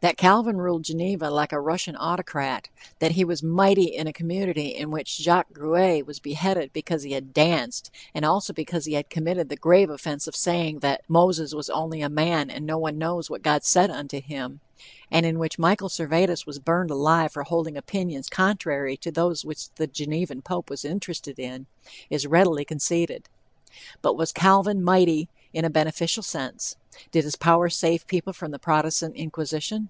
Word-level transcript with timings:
That 0.00 0.16
Calvin 0.16 0.58
ruled 0.58 0.84
Geneva 0.84 1.28
like 1.28 1.50
a 1.52 1.60
Russian 1.60 1.96
autocrat; 1.96 2.68
that 3.00 3.12
he 3.12 3.24
was 3.24 3.42
"mighty" 3.42 3.86
in 3.96 4.06
a 4.06 4.12
community 4.12 4.66
in 4.68 4.92
which 4.92 5.16
Jacques 5.16 5.52
Gruet 5.52 6.06
was 6.06 6.20
beheaded 6.20 6.72
because 6.72 7.02
he 7.02 7.12
had 7.14 7.34
"danced," 7.34 7.90
and 8.14 8.24
also 8.24 8.52
because 8.52 8.84
he 8.84 8.92
had 8.92 9.10
committed 9.10 9.48
the 9.48 9.56
grave 9.56 9.90
offense 9.90 10.28
of 10.28 10.36
saying 10.36 10.78
that 10.78 11.02
"Moses 11.08 11.52
was 11.52 11.68
only 11.70 12.00
a 12.00 12.08
man 12.08 12.48
and 12.48 12.64
no 12.64 12.78
one 12.78 12.96
knows 12.96 13.28
what 13.28 13.42
God 13.42 13.64
said 13.64 13.90
to 14.10 14.20
him," 14.20 14.60
and 15.10 15.26
in 15.26 15.36
which 15.36 15.58
Michael 15.58 15.88
Servetus 15.88 16.46
was 16.46 16.60
burned 16.60 16.92
alive 16.92 17.32
for 17.32 17.42
holding 17.42 17.76
opinions 17.76 18.28
contrary 18.28 18.96
to 18.98 19.10
those 19.10 19.44
which 19.44 19.68
the 19.74 19.88
Genevan 19.88 20.42
pope 20.42 20.70
was 20.70 20.84
interested 20.84 21.40
in, 21.40 21.66
is 22.08 22.24
readily 22.24 22.64
conceded. 22.64 23.28
But 24.00 24.16
was 24.16 24.32
Calvin 24.32 24.82
"mighty" 24.82 25.28
in 25.52 25.64
a 25.64 25.70
beneficent 25.70 26.24
sense? 26.26 26.76
Did 27.12 27.24
his 27.24 27.36
power 27.36 27.68
save 27.70 28.06
people 28.08 28.32
from 28.32 28.50
the 28.50 28.58
Protestant 28.58 29.14
inquisition? 29.16 29.88